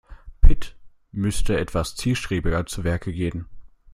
[0.41, 0.75] Pit
[1.11, 3.45] müsste etwas zielstrebiger zu Werke gehen.